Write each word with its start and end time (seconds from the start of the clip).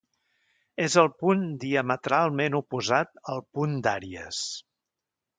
És 0.85 0.93
el 1.01 1.09
punt 1.23 1.43
diametralment 1.63 2.57
oposat 2.59 3.13
al 3.35 3.43
punt 3.59 3.77
d'Àries. 3.89 4.41